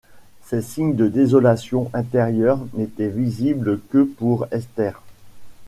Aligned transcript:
Ces 0.43 0.63
signes 0.63 0.95
de 0.95 1.07
désolation 1.07 1.91
intérieure 1.93 2.57
n’étaient 2.73 3.07
visibles 3.07 3.79
que 3.91 4.01
pour 4.01 4.47
Esther. 4.49 4.99